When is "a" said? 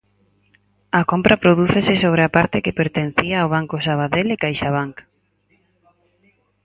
0.99-1.01, 2.25-2.31